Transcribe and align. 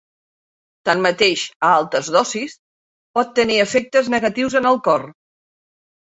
Tanmateix 0.89 1.41
a 1.67 1.67
altes 1.81 2.07
dosis 2.15 2.55
pot 3.17 3.35
tenir 3.41 3.59
efectes 3.65 4.09
negatius 4.15 4.57
en 4.61 4.69
el 4.71 4.81
cor. 4.89 5.05